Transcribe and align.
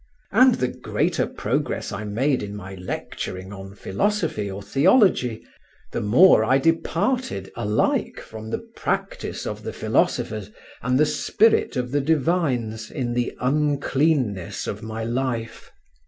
And 0.31 0.55
the 0.55 0.67
greater 0.67 1.27
progress 1.27 1.91
I 1.91 2.05
made 2.05 2.41
in 2.41 2.55
my 2.55 2.73
lecturing 2.73 3.53
on 3.53 3.75
philosophy 3.75 4.49
or 4.49 4.63
theology, 4.63 5.43
the 5.91 6.01
more 6.01 6.43
I 6.43 6.57
departed 6.57 7.51
alike 7.55 8.19
from 8.19 8.49
the 8.49 8.65
practice 8.75 9.45
of 9.45 9.61
the 9.61 9.73
philosophers 9.73 10.49
and 10.81 10.99
the 10.99 11.05
spirit 11.05 11.75
of 11.75 11.91
the 11.91 12.01
divines 12.01 12.89
in 12.89 13.13
the 13.13 13.37
uncleanness 13.39 14.65
of 14.65 14.81
my 14.81 15.03
life. 15.03 15.71